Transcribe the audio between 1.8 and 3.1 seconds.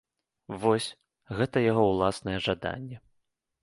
ўласнае жаданне.